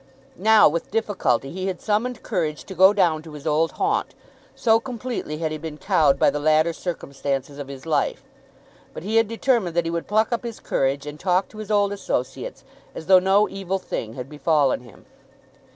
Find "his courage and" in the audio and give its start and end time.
10.43-11.19